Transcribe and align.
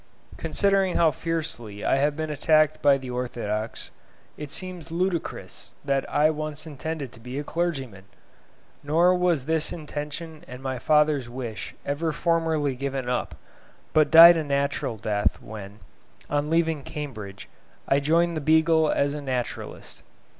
Considering 0.35 0.95
how 0.95 1.11
fiercely 1.11 1.85
I 1.85 1.97
have 1.97 2.15
been 2.15 2.31
attacked 2.31 2.81
by 2.81 2.97
the 2.97 3.11
orthodox, 3.11 3.91
it 4.35 4.49
seems 4.49 4.91
ludicrous 4.91 5.75
that 5.85 6.11
I 6.11 6.31
once 6.31 6.65
intended 6.65 7.11
to 7.11 7.19
be 7.19 7.37
a 7.37 7.43
clergyman. 7.43 8.05
Nor 8.81 9.13
was 9.13 9.45
this 9.45 9.71
intention 9.71 10.43
and 10.47 10.63
my 10.63 10.79
father's 10.79 11.29
wish 11.29 11.75
ever 11.85 12.11
formerly 12.11 12.73
given 12.75 13.07
up, 13.07 13.35
but 13.93 14.09
died 14.09 14.37
a 14.37 14.43
natural 14.43 14.97
death 14.97 15.39
when, 15.39 15.77
on 16.31 16.49
leaving 16.49 16.81
Cambridge, 16.81 17.47
I 17.87 17.99
joined 17.99 18.35
the 18.35 18.41
"Beagle" 18.41 18.89
as 18.89 19.13
naturalist. 19.13 20.01